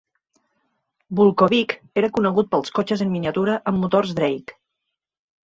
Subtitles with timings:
[1.19, 4.59] Vukovich era conegut pels cotxes en miniatura amb motors Drake.